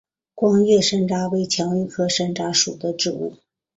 [0.33, 3.35] 光叶山楂为蔷薇科山楂属的植物。